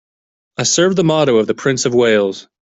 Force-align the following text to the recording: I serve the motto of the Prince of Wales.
I 0.57 0.63
serve 0.63 0.95
the 0.95 1.03
motto 1.03 1.37
of 1.37 1.45
the 1.45 1.53
Prince 1.53 1.85
of 1.85 1.93
Wales. 1.93 2.47